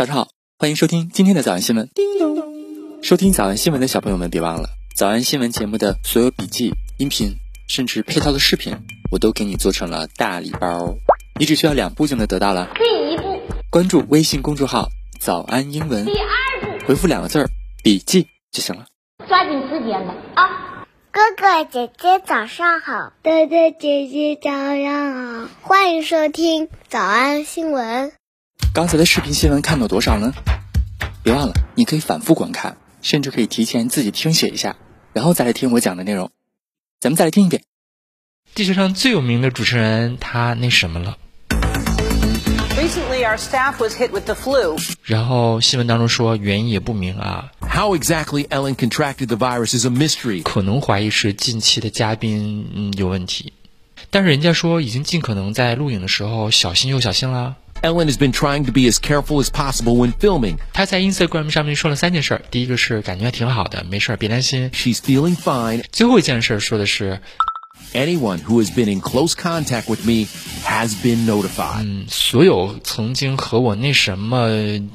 [0.00, 0.28] 早上好，
[0.58, 1.90] 欢迎收听今天的早安新闻。
[1.94, 3.02] 叮咚！
[3.02, 7.34] 收听早安新闻的小朋友们，别忘了早安新闻节目的所有笔记、音频，
[7.68, 8.78] 甚至配套的视频，
[9.12, 10.94] 我都给你做成了大礼包。
[11.38, 12.70] 你只需要两步就能得到了。
[12.76, 14.88] 第一步，关注微信公众号
[15.20, 17.50] “早安英文第”，二步，回复两个字儿
[17.84, 18.86] “笔记”就行了。
[19.28, 20.86] 抓紧时间吧啊！
[21.12, 28.12] 哥哥姐姐早上好，哥哥姐姐早上好，欢迎收听早安新闻。
[28.72, 30.32] 刚才的视频新闻看到多少呢？
[31.24, 34.76] 别忘了，你可以反复观看，甚至可以提前自己听写一下，
[35.12, 36.30] 然后再来听我讲的内容。
[37.00, 37.64] 咱们再来听一遍。
[38.54, 41.18] 地球上最有名的主持人，他那什么了
[42.76, 44.80] ？Recently, our staff was hit with the flu.
[45.02, 50.44] 然后新闻当中说原因也不明啊，How exactly Ellen contracted the virus is a mystery.
[50.44, 53.52] 可能怀疑是近期的嘉宾嗯有问题，
[54.10, 57.56] 但是人家说已经尽可能在录影的时候小心又小心啦。
[57.81, 60.57] Ellen has been trying to be as careful as possible when filming.
[60.73, 64.71] 他在 Instagram 上面说了三件事儿，第一个是感觉还挺好的，没事儿别担心。
[64.71, 65.83] She's feeling fine.
[65.91, 67.19] 最后一件事儿说的是，
[67.93, 70.27] Anyone who has been in close contact with me
[70.65, 71.83] has been notified.
[71.83, 74.89] 嗯，所有曾经和我那什么，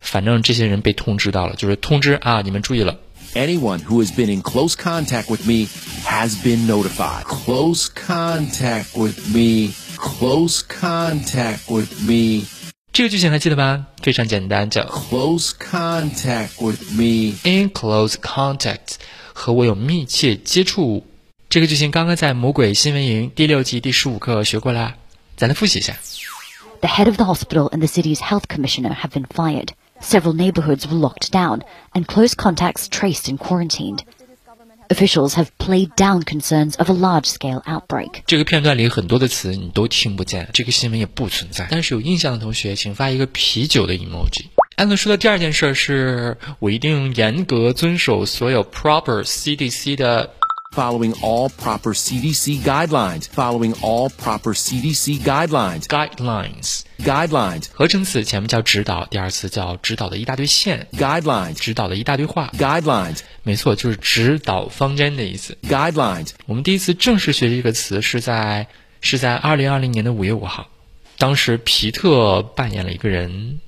[0.00, 2.98] 反正这些人被通知到了，就是通知啊，你们注意了。
[3.34, 5.68] Anyone who has been in close contact with me
[6.04, 7.24] has been notified.
[7.24, 9.72] Close contact with me.
[10.02, 12.46] Close contact with me.
[12.92, 13.86] 这个句型还记得吧？
[14.02, 17.34] 非常简单，叫 Close contact with me.
[17.44, 18.96] in close contact，
[19.32, 21.06] 和我有密切接触。
[21.48, 24.96] 这个句型刚刚在《魔鬼新闻营》第六季第十五课学过啦，
[25.36, 25.96] 咱来复习一下。
[26.80, 29.70] The head of the hospital and the city's health commissioner have been fired.
[30.00, 34.00] Several neighborhoods were locked down and close contacts traced and quarantined.
[34.93, 38.21] Officials have played down concerns of a large-scale outbreak.
[38.27, 41.67] 这个片段里很多的词你都听不见，这个新闻也不存在。
[41.71, 44.45] 但是有印象的同学，请发一个啤酒的 emoji。
[44.75, 50.31] 安德说的第二件事是我一定严格遵守所有 proper CDC 的
[50.72, 53.28] Following all proper CDC guidelines.
[53.28, 55.84] Following all proper CDC guidelines.
[55.86, 56.82] guidelines。
[56.98, 57.66] Guidelines.
[57.72, 61.54] 合成词前面叫指导，第二词叫指导的一大堆线， Guidelines.
[61.54, 62.52] 指导的一大堆话。
[62.56, 63.20] Guidelines.
[63.42, 65.56] 没错，就是指导方针的意思。
[65.62, 66.30] Guidelines.
[66.46, 68.68] 我们第一次正式学习这个词是在
[69.00, 70.68] 是在二零二零年的五月五号，
[71.18, 73.60] 当时皮特扮演了一个人，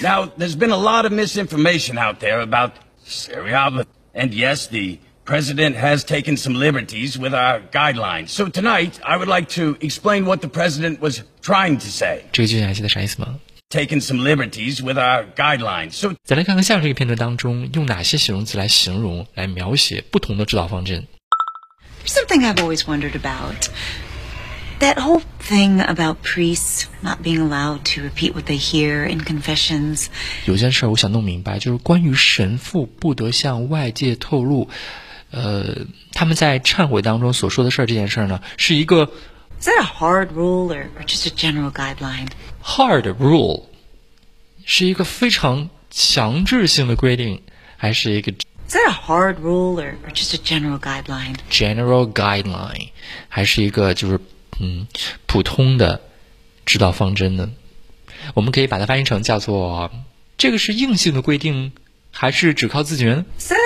[0.00, 2.72] Now, there's been a lot of misinformation out there about
[3.04, 8.28] Syria, and yes, the president has taken some liberties with our guidelines.
[8.28, 12.24] So tonight, I would like to explain what the president was trying to say.
[12.32, 13.38] 这个句型还记得啥意思吗？
[13.70, 15.92] Taken some liberties with our guidelines.
[15.92, 21.06] So 再来看看下面这个片段当中用哪些形容词来形容、来描写不同的指导方针。
[22.04, 23.68] There's something I've always wondered about.
[24.80, 30.06] That whole thing about priests not being allowed to repeat what they hear in confessions.
[30.46, 34.68] 有件事儿我想弄明白，就是关于神父不得向外界透露，
[35.35, 39.11] 呃，他们在忏悔当中所说的事儿这件事儿呢，是一个
[39.59, 42.27] Is that a hard rule or, just a general guideline?
[42.63, 43.63] hard rule，
[44.63, 47.41] 是一个非常强制性的规定，
[47.75, 51.35] 还是一个 Is that a hard rule or, just a general guideline?
[51.51, 52.91] general guideline，
[53.27, 54.17] 还是一个就是
[54.61, 54.87] 嗯
[55.25, 56.01] 普通的
[56.65, 57.51] 指导方针呢？
[58.33, 59.91] 我们可以把它翻译成叫做
[60.37, 61.73] 这个是硬性的规定，
[62.11, 63.64] 还是只靠自觉呢？Is that a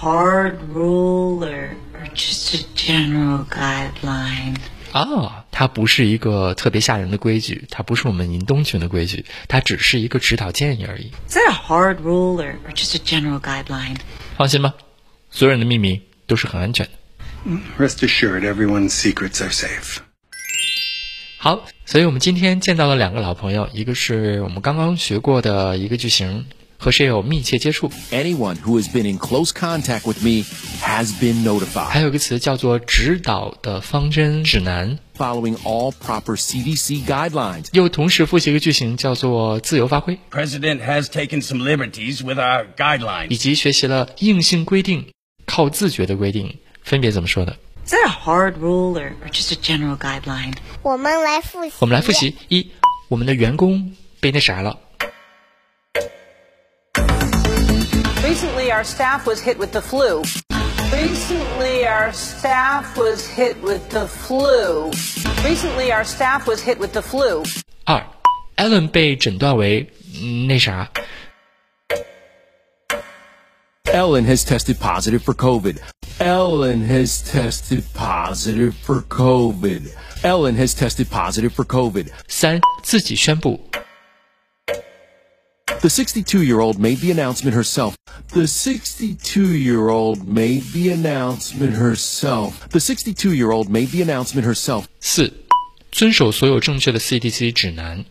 [0.00, 4.56] hard rule or, or just a general guideline?
[4.92, 11.12] 啊，它不是一个特别吓人的规矩，它不是我们银东群的规矩，它只是一个指导建议而已。
[11.28, 13.96] Is that a hard rule or, or just a general guideline?
[14.36, 14.74] 放心吧，
[15.30, 16.92] 所有人的秘密都是很安全的。
[17.78, 19.98] Rest assured, everyone's secrets are safe.
[21.38, 26.46] 好，所以我们今天见到了两个老朋友，一个是我们刚刚学过的一个句型，
[26.82, 30.46] 和谁有密切接触，Anyone who has been in close contact with me
[30.82, 31.84] has been notified.
[31.84, 34.98] 还有一个词叫做指导的方针指南。
[35.18, 37.66] Following all proper CDC guidelines.
[37.72, 43.28] 又同时复习一个句型，叫做自由发挥，president has taken some liberties with our guidelines.
[43.28, 45.06] 以及学习了硬性规定、
[45.44, 50.54] 靠自觉的规定，分别怎么说的？Is that a hard rule or, or just a general guideline?
[50.80, 51.72] 我们来复习。
[51.80, 52.70] 我们来复习：一，
[53.08, 54.78] 我们的员工被那啥了。
[58.29, 60.23] Recently, our staff was hit with the flu.
[60.91, 64.91] Recently, our staff was hit with the flu.
[65.43, 67.43] Recently, our staff was hit with the flu.
[67.85, 68.03] 二，
[68.57, 70.89] Allen 被诊断为嗯那啥，
[73.93, 75.77] Ellen has tested positive for COVID.
[76.19, 79.91] Ellen has tested positive for COVID.
[80.23, 82.07] Ellen has tested positive for COVID.
[82.27, 83.59] 三自己宣布，
[85.81, 87.95] The 62 year old made the announcement herself.
[88.33, 92.67] The 62 year old made the announcement herself.
[92.69, 94.85] The 62 year old made the announcement herself.
[94.99, 95.31] 四，
[95.91, 98.03] 遵守所有正确的 CDC 指南。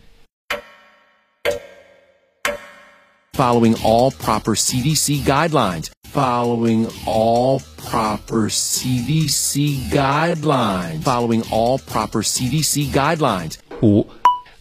[3.32, 5.88] Following all proper CDC guidelines.
[6.12, 7.60] Following all
[7.90, 11.02] proper CDC guidelines.
[11.02, 13.54] Following all proper CDC guidelines.
[13.82, 14.06] 五，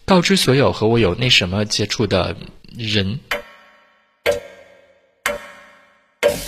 [0.06, 2.35] 告知所有和我有那什么接触的
[2.77, 3.19] 人。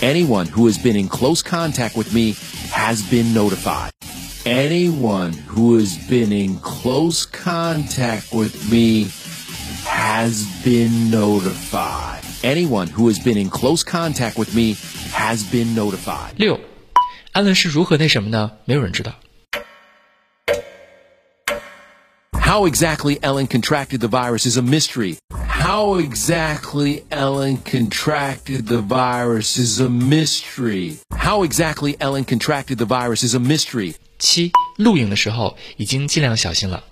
[0.00, 2.34] Anyone who has been in close contact with me
[2.70, 3.90] has been notified.
[4.44, 9.08] Anyone who has been in close contact with me
[9.84, 12.22] has been notified.
[12.42, 14.76] Anyone who has been in close contact with me
[15.12, 16.34] has been notified.
[16.36, 16.60] 六，
[17.32, 18.52] 安伦是如何那什么呢？
[18.66, 19.14] 没有人知道。
[22.32, 25.16] How exactly Ellen contracted the virus is a mystery.
[25.60, 30.98] How exactly Ellen contracted the virus is a mystery.
[31.12, 33.96] How exactly Ellen contracted the virus is a mystery.
[34.18, 36.82] 七，录影的时候已经尽量小心了。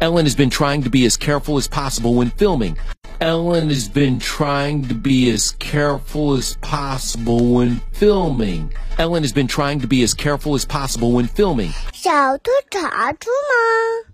[0.00, 2.76] Ellen has been trying to be as careful as possible when filming.
[3.20, 8.70] Ellen has been trying to be as careful as possible when filming.
[8.96, 11.72] Ellen has been trying to be as careful as possible when filming.
[11.92, 14.11] 小兔查出吗？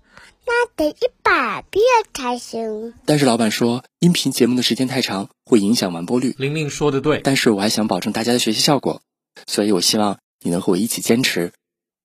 [0.50, 2.96] 那得一百遍才行。
[3.06, 6.34] 但是老板说，音频节目的时间太长，会影响完播率。
[6.40, 9.04] 玲玲说的对，但是我还想保证大家的学习效果，
[9.46, 11.54] 所以我希望你能和我一起坚持，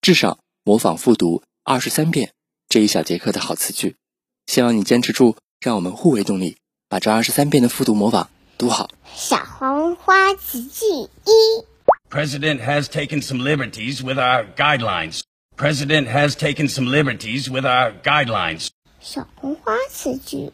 [0.03, 2.33] 至少模仿复读二十三遍
[2.69, 3.97] 这一小节课的好词句。
[4.47, 6.59] 希望你坚持住，让我们互为动力，
[6.91, 8.91] 把这二十三遍的复读模仿读好。
[9.15, 11.65] 小黄花词句一
[12.11, 15.21] ，President has taken some liberties with our guidelines.
[15.56, 18.70] President has taken some liberties with our guidelines.
[19.02, 20.52] 小红花词句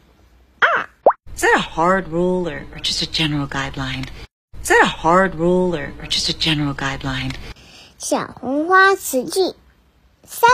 [1.34, 4.06] Is that a hard rule or, or just a general guideline?
[4.62, 7.34] Is that a hard rule or, or just a general guideline?
[7.98, 9.54] 小红花词句
[10.24, 10.48] 三，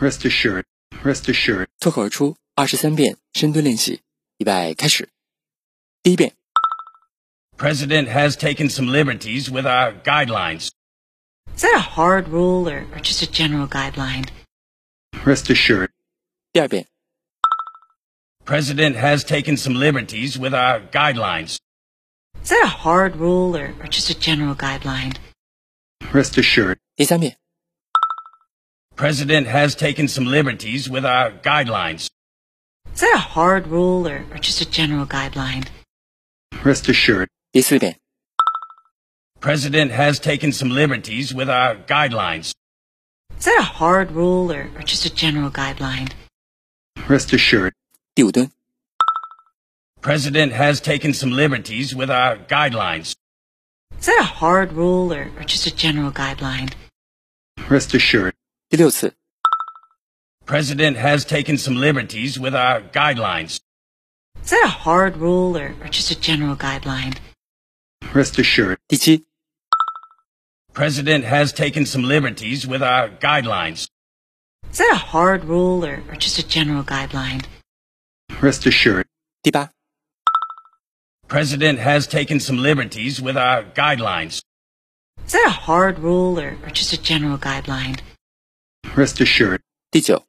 [0.00, 0.64] Rest assured,
[1.02, 4.00] rest assured, 脱口而出二十三遍深蹲练习，
[4.38, 5.08] 预备开始。
[6.02, 6.32] 第一遍，
[7.58, 10.70] President has taken some liberties with our guidelines.
[11.54, 14.28] Is that a hard rule or, or just a general guideline?
[15.24, 15.90] rest assured,
[16.52, 16.86] 第二遍，
[18.44, 21.58] President has taken some liberties with our guidelines.
[22.42, 25.16] Is that a hard rule or, or just a general guideline?
[26.12, 27.36] rest assured, 第三遍，
[28.96, 32.08] President has taken some liberties with our guidelines.
[32.94, 35.66] Is that a hard rule or, or just a general guideline?
[36.62, 37.96] rest assured, 第四遍，
[39.40, 42.54] President has taken some liberties with our guidelines.
[43.38, 46.12] Is that a hard rule or, or just a general guideline?
[47.08, 47.74] rest assured,
[48.14, 48.50] 第五蹲，
[50.00, 53.14] President has taken some liberties with our guidelines.
[53.98, 56.72] Is that a hard rule or, or just a general guideline?
[57.68, 58.32] rest assured,
[58.70, 59.12] 第六次，
[60.46, 63.60] President has taken some liberties with our guidelines.
[64.42, 67.16] Is that a hard rule or, or just a general guideline?
[68.14, 69.24] rest assured, 第七，
[70.78, 73.88] President has taken some liberties with our guidelines.
[74.70, 77.44] Is that a hard rule or, or just a general guideline?
[78.40, 79.06] rest assured,
[79.44, 79.70] 第八，
[81.28, 84.42] President has taken some liberties with our guidelines.
[85.24, 88.00] Is that a hard rule or, or just a general guideline?
[88.96, 89.60] rest assured,
[89.92, 90.24] 第九，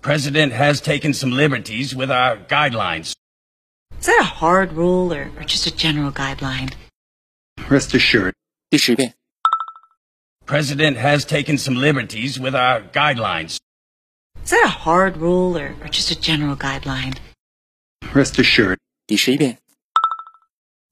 [0.00, 3.14] President has taken some liberties with our guidelines.
[3.98, 6.72] Is that a hard rule or, or just a general guideline?
[7.68, 8.34] rest assured,
[8.74, 9.14] 第十遍，
[10.46, 13.58] President has taken some liberties with our guidelines.
[14.44, 17.16] Is that a hard rule or, or just a general guideline?
[18.14, 19.58] rest assured, 第十一遍，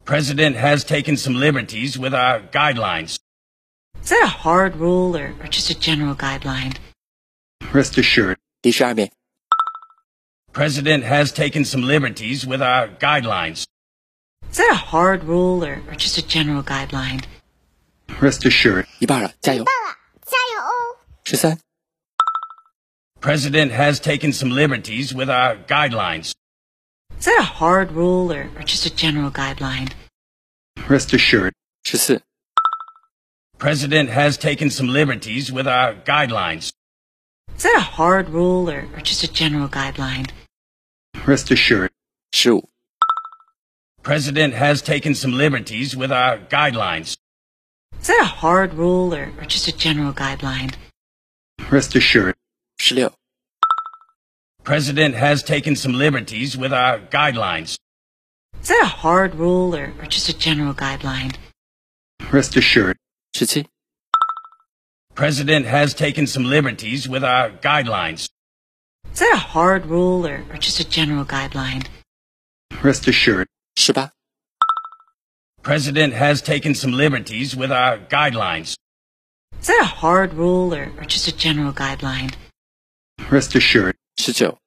[0.05, 3.19] President has taken some liberties with our guidelines.
[4.03, 6.77] Is that a hard rule or, or just a general guideline?
[7.73, 9.13] rest assured, 第十二遍，
[10.53, 13.67] President has taken some liberties with our guidelines.
[14.51, 17.23] Is that a hard rule or, or just a general guideline?
[18.21, 19.65] rest assured, 一半了，加油！
[20.25, 20.99] 加油哦！
[21.25, 21.59] 十三、
[23.21, 26.33] President has taken some liberties with our guidelines.
[27.19, 29.91] Is that a hard rule or, or just a general guideline?
[30.89, 31.53] rest assured,
[31.85, 32.23] 十四、
[33.59, 36.73] President has taken some liberties with our guidelines.
[37.57, 40.31] Is that a hard rule or, or just a general guideline?
[41.27, 41.91] rest assured,
[42.33, 42.69] 十五、
[44.03, 47.17] President has taken some liberties with our guidelines.
[48.04, 50.76] Is that a hard rule or, or just a general guideline?
[51.72, 52.36] Rest assured.
[52.78, 53.16] Sixteen.
[54.66, 57.78] President has taken some liberties with our guidelines.
[58.62, 61.38] Is that a hard rule or, or just a general guideline?
[62.30, 62.98] Rest assured.
[63.36, 63.68] 17.
[65.16, 68.28] President has taken some liberties with our guidelines.
[69.14, 71.88] Is that a hard rule or, or just a general guideline?
[72.84, 73.48] Rest assured.
[73.78, 74.12] 18.
[75.64, 78.76] President has taken some liberties with our guidelines.
[79.62, 82.36] Is that a hard rule or, or just a general guideline?
[83.32, 83.96] Rest assured.
[84.20, 84.58] 19.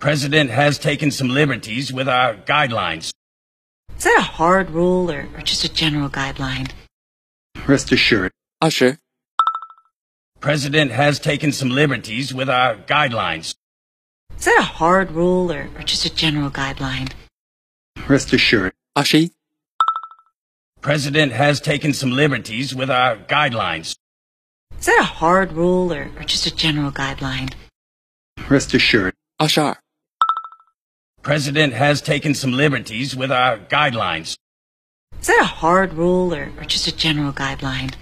[0.00, 3.12] President has taken some liberties with our guidelines.
[3.96, 6.72] Is that a hard rule or, or just a general guideline?
[7.64, 8.32] Rest assured.
[8.60, 8.98] Ah, 20.
[10.40, 13.54] President has taken some liberties with our guidelines.
[14.36, 17.12] Is that a hard rule or, or just a general guideline?
[18.08, 18.72] Rest assured.
[18.96, 19.30] Ah, 21.
[20.81, 23.95] President has taken some liberties with our guidelines.
[24.79, 27.53] Is that a hard rule or, or just a general guideline?
[28.49, 29.75] rest assured, 二十二、
[31.21, 34.37] President has taken some liberties with our guidelines.
[35.19, 37.93] Is that a hard rule or, or just a general guideline?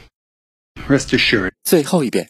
[0.88, 2.30] rest assured, 最后一遍。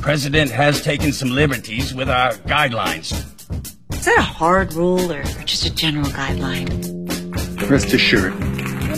[0.00, 3.12] President has taken some liberties with our guidelines.
[3.92, 6.70] Is that a hard rule or, or just a general guideline?
[7.70, 8.34] rest assured,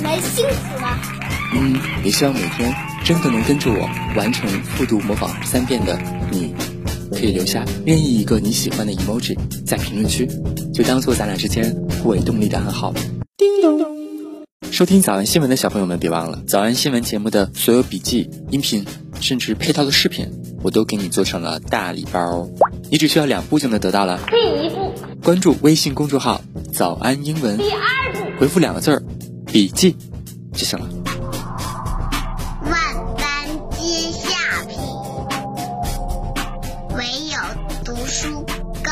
[0.02, 1.00] 你们幸福吗？
[1.54, 2.74] 嗯，也希望每天
[3.06, 5.96] 真的能跟着我完成复读模仿三遍的
[6.32, 6.56] 你，
[7.12, 10.28] 可以留下任意一个你喜欢的 emoji 在评论区，
[10.74, 12.92] 就当做咱俩之间互为动力的暗号。
[13.38, 13.80] 叮咚。
[14.72, 18.84] 收听早安新闻的小朋友们，别忘了早安新闻节目的所有笔记、音频，
[19.20, 20.32] 甚至配套的视频，
[20.64, 22.50] 我都给你做成了大礼包。
[22.90, 24.20] 你只需要两步就能得到了。
[24.32, 26.42] 第一步，关注微信公众号
[26.74, 29.04] “早安英文第二步，”，回复两个字儿
[29.52, 29.98] “笔记”
[30.56, 30.86] 就行了。
[32.64, 32.74] 万
[33.18, 33.26] 般
[33.72, 34.78] 皆下品，
[36.96, 37.38] 唯有
[37.84, 38.46] 读书
[38.82, 38.92] 高。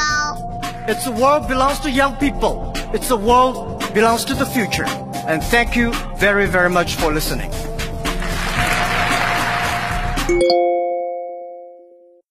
[0.87, 2.73] It's a world belongs to young people.
[2.93, 4.87] It's a world belongs to the future.
[5.27, 7.51] And thank you very, very much for listening.